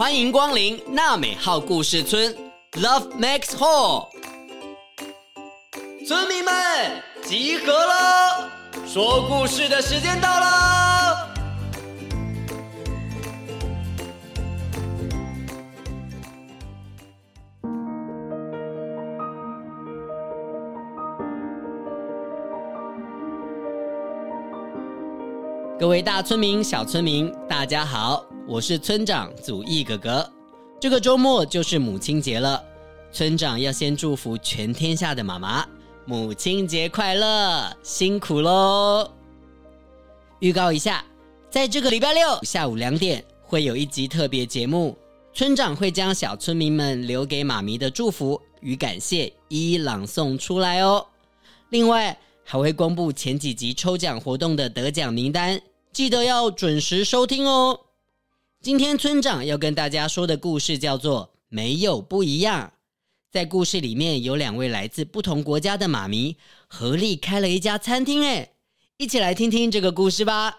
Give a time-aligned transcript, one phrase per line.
[0.00, 2.34] 欢迎光临娜美号故事村
[2.72, 4.08] ，Love Max Hall。
[6.08, 6.54] 村民们
[7.22, 8.50] 集合了，
[8.86, 11.28] 说故事的时间到了。
[25.78, 30.28] 各位大村民、小村民，大家好，我是村长祖义哥哥。
[30.80, 32.60] 这个周末就是母亲节了，
[33.12, 35.64] 村长要先祝福全天下的妈妈，
[36.04, 39.08] 母亲节快乐，辛苦喽！
[40.40, 41.04] 预告一下，
[41.48, 44.98] 在这个礼拜六下午两点会有一集特别节目，
[45.32, 51.06] 村长会将小村民们留给妈咪的祝福与感谢一一朗诵出来哦。
[51.68, 55.62] 另外，还会公布前几集抽奖活动的得奖名单。
[55.92, 57.78] 记得要准时收听哦。
[58.62, 62.68] 今天村长要跟大家说的故事叫做《没有不一样》。
[63.30, 68.52] 在故事里面有两位来自不同国家的妈咪合力开了一家餐厅，哎，
[68.98, 70.58] 一起来听听这个故事吧。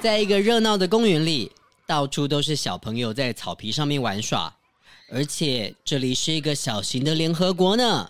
[0.00, 1.50] 在一个热闹的公园里，
[1.84, 4.56] 到处都是小朋友在草皮上面玩耍。
[5.10, 8.08] 而且这里是一个小型的联合国呢，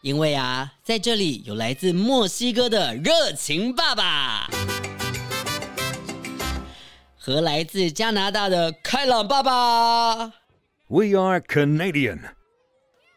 [0.00, 4.48] 因为啊，在这里有来自墨西哥的热情爸爸，
[7.18, 10.32] 和来自加拿大的开朗爸爸。
[10.86, 12.20] We are Canadian。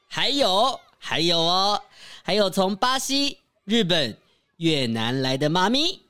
[0.08, 1.82] 还有还有哦，
[2.24, 4.18] 还有从巴西、日本、
[4.58, 6.02] 越南来的妈咪，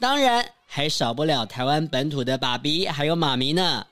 [0.00, 3.86] 当然还少不了台湾本土的爸比还有妈咪呢，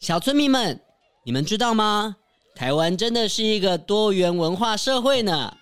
[0.00, 0.80] 小村民们。
[1.22, 2.16] 你们知道吗？
[2.56, 5.54] 台湾真的是一个多元文化社会呢。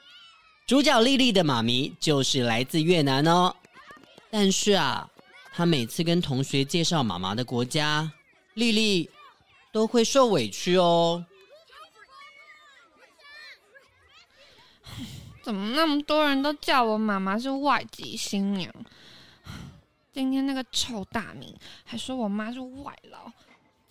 [0.65, 3.53] 主角丽丽的妈咪就是来自越南哦。
[4.31, 5.11] 但是啊，
[5.53, 8.13] 她每次跟同学介绍妈妈的国家，
[8.55, 9.11] 丽丽
[9.73, 11.27] 都会受委屈哦。
[15.43, 18.73] 怎么那么多人都叫我妈妈是外籍新娘？
[20.15, 21.53] 今天那个臭大明
[21.83, 23.31] 还说我妈是外劳。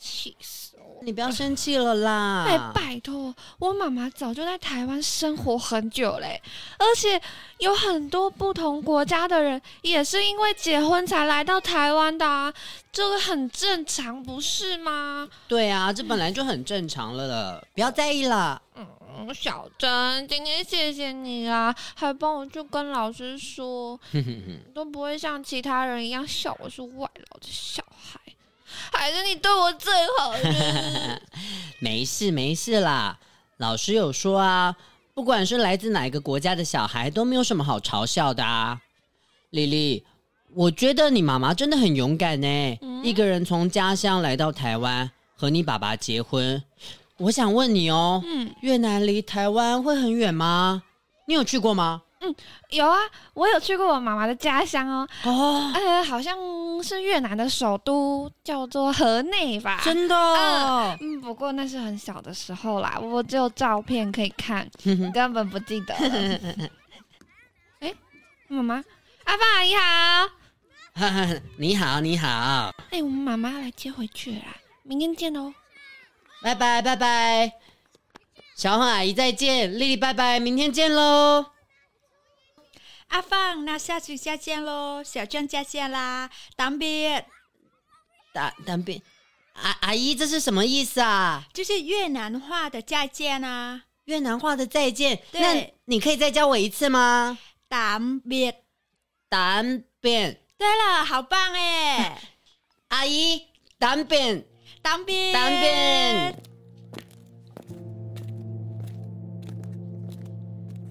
[0.04, 1.00] 气死我！
[1.02, 2.44] 你不要生气了啦！
[2.46, 6.42] 哎，拜托，我妈妈早就在台湾生活很久嘞，
[6.78, 7.20] 而且
[7.60, 12.54] 有很多不同国家的人也是因为结婚才来到台湾的啊，
[12.92, 15.30] 这个很正常，不是吗？
[15.48, 18.62] 对啊，这本来就很正常了了，嗯、不要在意了。
[18.76, 23.98] 嗯，小珍，今天谢谢你啦，还帮我去跟老师说，
[24.76, 28.20] 都不会像其他人一样笑我是外劳的小孩。
[28.92, 31.22] 还是你对我最好的。
[31.80, 33.20] 没事没事啦，
[33.58, 34.76] 老师有说啊，
[35.14, 38.80] 不管是来自哪一个国家的小孩，都没有什么好嘲笑的啊。
[39.50, 40.04] 丽丽，
[40.54, 46.64] 我觉得你妈妈真的很勇敢呢，嗯、一个人从家乡来到台湾和你爸爸结婚。
[47.18, 50.84] 我想问你哦，嗯、越南离台湾会很远吗？
[51.28, 52.02] 你有去过吗？
[52.24, 52.36] 嗯，
[52.70, 53.00] 有啊，
[53.34, 55.08] 我有去过我妈妈的家乡哦。
[55.26, 56.38] 哦，呃，好像
[56.82, 59.82] 是越南的首都，叫做河内吧？
[59.84, 60.16] 真的？
[60.16, 60.98] 哦？
[61.02, 64.66] 嗯，不过那是很小的时候啦，我只有照片可以看，
[65.14, 65.94] 根本不记得
[68.48, 68.76] 妈妈，
[69.24, 70.30] 阿爸阿姨好。
[71.58, 72.72] 你好，你好。
[72.92, 74.46] 哎，我们妈妈要来接回去了，
[74.84, 75.54] 明天见哦。
[76.44, 77.54] 拜拜拜拜，
[78.56, 81.53] 小红阿姨再见，丽丽拜拜，明天见喽。
[83.14, 87.24] 阿放，那下次再见喽，小郑再见啦，当别，
[88.34, 89.00] 当当别，
[89.54, 91.46] 阿阿姨，这是什么意思啊？
[91.54, 95.22] 就是越南话的再见啊，越南话的再见。
[95.32, 97.38] 那你可以再教我一次吗？
[97.68, 98.64] 当别，
[99.30, 100.42] 当别。
[100.58, 102.20] 对了，好棒哎！
[102.90, 103.44] 阿姨，
[103.78, 104.44] 当别，
[104.82, 106.53] 当别，当别。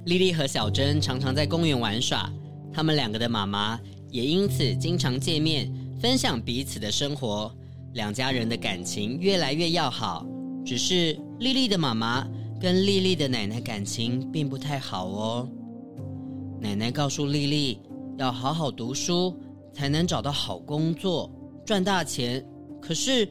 [0.06, 2.28] 丽丽和小珍常常在公园玩耍，
[2.72, 3.78] 他们两个的妈妈
[4.10, 7.54] 也因此经常见面，分享彼此的生活。
[7.92, 10.26] 两家人的感情越来越要好。
[10.64, 12.26] 只是丽丽的妈妈
[12.60, 15.48] 跟丽丽的奶奶感情并不太好哦。
[16.60, 17.78] 奶奶告诉丽丽
[18.18, 19.36] 要好好读书，
[19.72, 21.30] 才能找到好工作，
[21.64, 22.44] 赚大钱。
[22.80, 23.28] 可是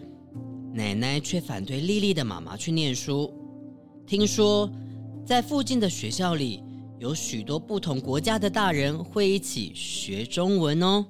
[0.74, 3.30] 奶奶却反对丽丽的妈妈去念书。
[4.08, 4.72] 听说。
[5.32, 6.62] 在附近的学校里，
[7.00, 11.06] 有许多不同国家的大人会一起学中文哦。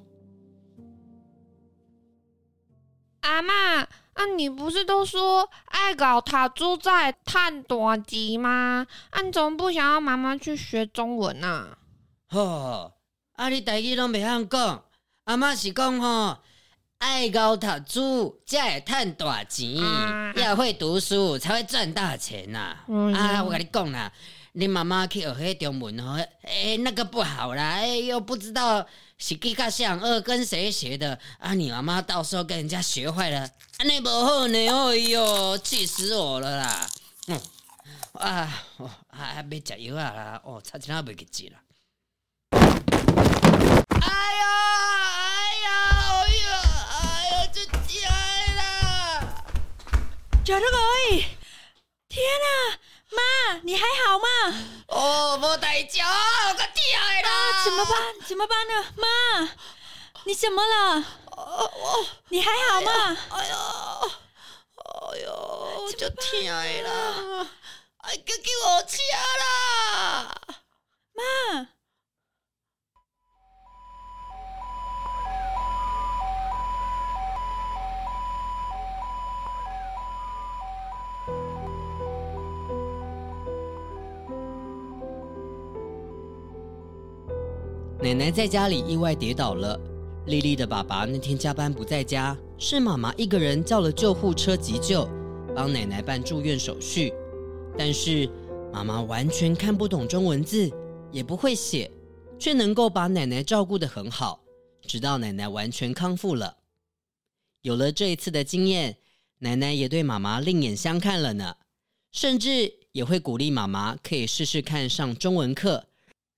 [3.22, 8.86] 阿妈，啊，你不是都说爱搞塔住在探短集吗？
[9.10, 11.48] 啊，你怎么不想要妈妈去学中文呢？
[11.48, 11.78] 啊？
[12.28, 12.94] 呵，
[13.32, 14.84] 啊，你台语拢袂晓讲。
[15.24, 16.38] 阿妈是讲吼，
[17.02, 19.74] 爱高读书才会赚大钱，
[20.36, 22.76] 要会读书才会赚大钱呐。
[23.12, 24.12] 啊，我跟你讲啦，
[24.52, 28.86] 你妈妈去学迄中文哦，哎，那个不好啦，哎，又不知道
[29.18, 31.52] 是几个像二跟谁学的啊？
[31.54, 33.50] 你妈妈到时候跟人家学坏了，
[33.80, 34.68] 那不好呢。
[34.68, 36.88] 哎呦，气死我了啦！
[37.26, 37.40] 嗯，
[38.12, 38.62] 啊，
[39.10, 41.56] 还还没加油啊啦，哦，差点要被给挤了。
[42.52, 44.08] 哎
[44.38, 44.46] 呀，
[50.44, 51.24] 就这个而已。
[52.08, 52.78] 天哪，
[53.10, 54.26] 妈，你还好吗？
[54.88, 57.28] 哦，没带脚，我起来了。
[57.28, 58.20] 啊，怎么办？
[58.26, 58.84] 怎么办呢？
[58.96, 59.48] 妈，
[60.24, 61.04] 你怎么了？
[61.30, 63.16] 哦哦，你还好吗？
[63.30, 63.56] 哎呀，
[64.76, 67.46] 哎呦，就起来了。
[67.98, 70.40] 哎，给给我起来了，
[71.12, 71.68] 妈。
[88.02, 89.80] 奶奶在家里意外跌倒了，
[90.26, 95.08] 丽丽的爸爸那天加班不在家，是妈妈一个人叫了救护车急救，
[95.54, 97.14] 帮奶奶办住院手续。
[97.78, 98.28] 但是
[98.72, 100.68] 妈妈完全看不懂中文字，
[101.12, 101.88] 也不会写，
[102.40, 104.42] 却能够把奶奶照顾得很好，
[104.82, 106.56] 直到奶奶完全康复了。
[107.60, 108.96] 有了这一次的经验，
[109.38, 111.54] 奶奶也对妈妈另眼相看了呢，
[112.10, 115.86] 甚至也会鼓励妈妈可以试试看上中文课。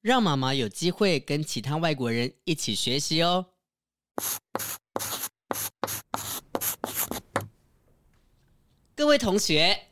[0.05, 3.47] 让妈妈有机会跟其他外国人一起学习哦。
[8.95, 9.87] 各位同学，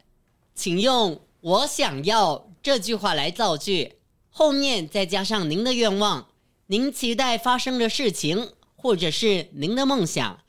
[0.55, 6.29] 请用“我想要”这句话来造句，后面再加上您的愿望、
[6.67, 10.41] 您期待发生的事情，或者是您的梦想。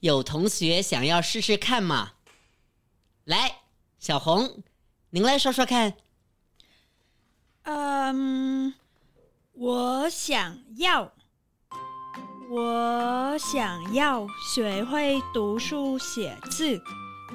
[0.00, 2.14] 有同学想要试试看吗？
[3.22, 3.58] 来，
[4.00, 4.64] 小红，
[5.10, 5.94] 您来说说看。
[7.62, 8.51] 嗯。
[10.02, 11.08] 我想要，
[12.50, 16.82] 我想要学会读书写字，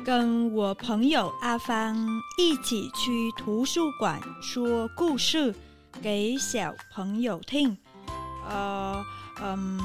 [0.04, 1.96] 跟我朋友阿芳
[2.38, 5.56] 一起去图书馆说故事
[6.02, 7.78] 给小朋友听。
[8.50, 9.02] 呃，
[9.42, 9.80] 嗯，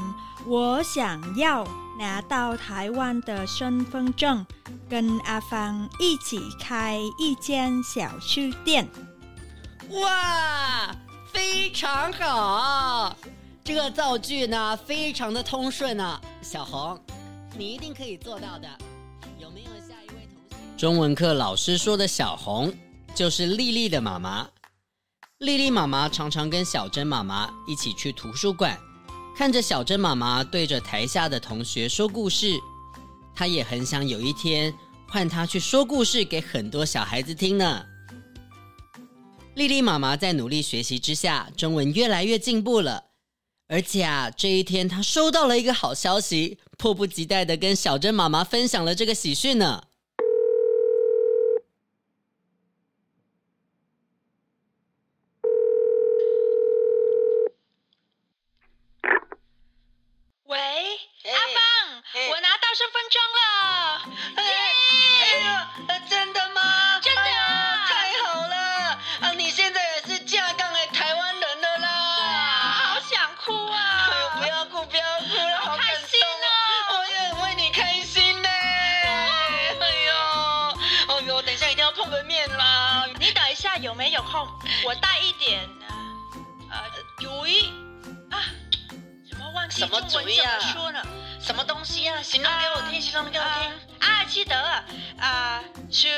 [0.45, 1.65] 我想要
[2.01, 4.45] 拿到台湾的身份证，
[4.91, 8.89] 跟阿芳一起开一间小书店。
[9.91, 10.93] 哇！
[11.33, 13.17] 非常好，
[13.65, 16.21] 这个造句呢，非常的通顺呢。
[16.43, 17.01] 小红，
[17.57, 18.69] 你一定可以做到的。
[19.39, 20.57] 有没有下一位同学？
[20.77, 22.73] 中文课老师说的小红，
[23.15, 24.47] 就是丽丽的妈妈。
[25.39, 28.79] 丽丽妈妈常常跟小珍妈妈一起去图书馆，
[29.37, 32.61] 看着小珍妈妈对着台下的同学说故事，
[33.35, 34.73] 她也很想有一天
[35.09, 37.85] 换她去说故事给很多小孩子听呢。
[39.55, 43.05] 丽丽妈妈在努力学习之下，中文越来越进步了。
[43.69, 49.85] 而且啊，这一天她收到了一个好消息，迫不及待的跟小珍妈妈分享了这个喜讯呢。
[60.45, 63.52] 喂，阿芳，我拿到身份证了。
[83.83, 84.49] 有没有空？
[84.85, 85.69] 我带一点
[86.71, 86.79] 呃
[87.19, 87.27] 鱼
[88.31, 88.39] 啊？
[89.29, 90.31] 怎么忘记中文怎么
[90.73, 91.03] 说呢？
[91.41, 92.23] 什么东西啊？
[92.23, 94.09] 形容给我听，形容给我听。
[94.09, 94.85] 啊，记得
[95.19, 95.61] 啊，
[95.91, 96.09] 是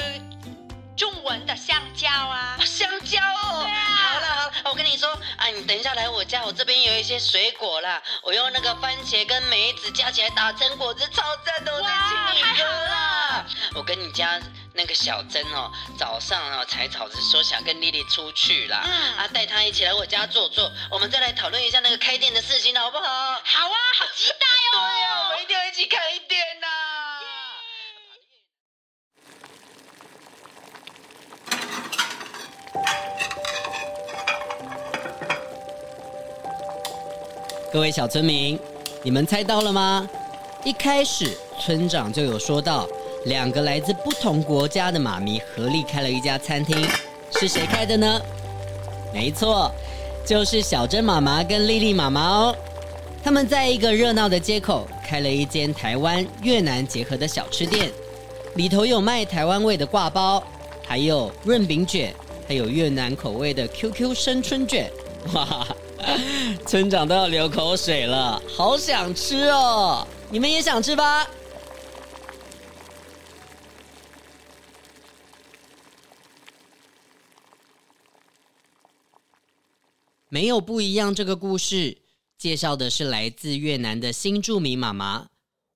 [0.95, 3.67] 中文的香蕉啊，香蕉哦。
[3.67, 12.47] 好了好了，我跟你说啊，你等一下来我家，我这边有一些水果啦，我用那个番茄跟梅子加起来打成果汁，超赞的，我再请你喝。
[12.47, 12.71] 太好
[13.39, 13.47] 了。
[13.75, 14.39] 我跟你家。
[14.77, 23.05] 那个小珍哦，早上哦才吵着说想跟丽丽出去啦，嗯、啊，带她一起来我家坐坐，我们再来讨论一下那个开店的事情，好不好？
[23.05, 24.37] 好啊，好期待
[24.77, 24.83] 哦！
[24.83, 25.97] 对啊，我们一定要一起开
[26.29, 26.91] 店呐、啊！
[37.73, 38.59] 各位小村民，
[39.05, 40.09] 你们猜到了吗？
[40.65, 42.89] 一开始村长就有说到。
[43.25, 46.77] 两个来自不同国家的妈咪合力开了一家餐厅，
[47.33, 48.21] 是谁开的呢？
[49.13, 49.71] 没错，
[50.27, 52.57] 就是小珍妈妈跟丽丽妈妈哦。
[53.23, 57.91] 他们在一个热闹的街口开了一间台湾越南结合的小吃店，
[58.57, 60.43] 里头有卖台湾味的挂包，
[60.87, 62.13] 还有润饼卷，
[62.47, 64.91] 还有越南口味的 QQ 生春卷。
[65.33, 65.67] 哇，
[66.67, 70.07] 村长都要流口水了，好想吃哦！
[70.29, 71.27] 你们也想吃吧？
[80.35, 81.15] 没有不一样。
[81.15, 81.97] 这个故事
[82.37, 85.29] 介绍的是来自越南的新住民妈妈。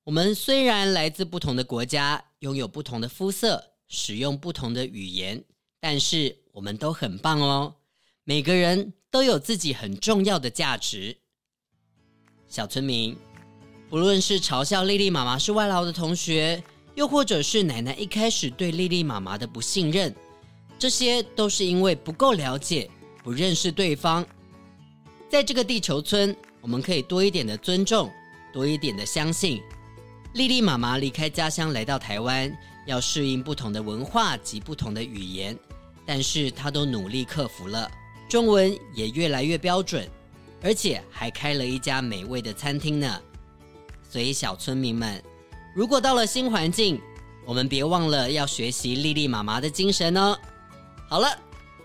[0.02, 5.44] 我们虽然来自不同的国家，拥有不同的肤色，使用不同的语言，
[5.78, 7.76] 但是我们都很棒哦。
[8.24, 11.16] 每个人都有自己很重要的价值。
[12.48, 13.16] 小村民，
[13.88, 16.60] 不论是嘲笑丽丽妈妈是外劳的同学，
[16.96, 20.12] 又或者是奶奶一开始对丽丽妈妈的不信任，
[20.80, 22.90] 这些都是因为不够了解，
[23.22, 24.26] 不认识对方。
[25.28, 28.11] 在这个地球村，我们可以多一点的尊重，
[28.50, 29.62] 多一点的相信。
[30.32, 32.50] 莉莉妈妈离开家乡来到台湾，
[32.87, 35.56] 要适应不同的文化及不同的语言，
[36.06, 37.90] 但是她都努力克服了，
[38.26, 40.08] 中文也越来越标准，
[40.62, 43.20] 而且还开了一家美味的餐厅呢。
[44.11, 45.23] 所以小村民们，
[45.75, 46.99] 如果到了新环境，
[47.44, 50.38] 我们别忘了要学习莉莉妈妈的精神哦。
[51.06, 51.28] 好了，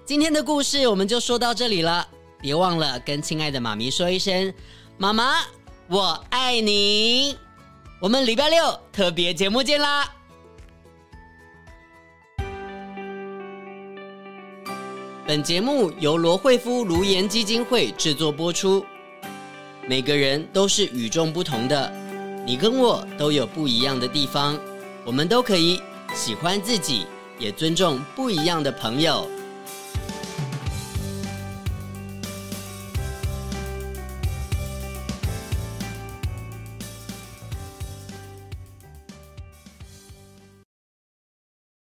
[0.05, 2.07] 今天的故事我们就说到这里了。
[2.43, 4.53] 别忘了跟亲爱的妈咪说一声
[4.99, 5.35] “妈妈，
[5.87, 7.37] 我爱你”。
[8.01, 10.11] 我们礼拜六特别节目见啦！
[15.25, 18.85] 本节目由罗慧夫卢颜基金会制作播出。
[19.87, 21.89] 每个人都是与众不同的，
[22.45, 24.59] 你跟我都有不一样的地方，
[25.05, 25.81] 我们都可以
[26.13, 27.07] 喜欢自己，
[27.39, 29.25] 也尊重不一样的朋友。